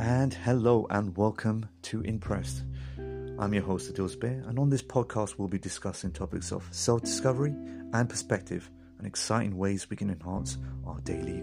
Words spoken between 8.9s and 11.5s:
and exciting ways we can enhance our daily.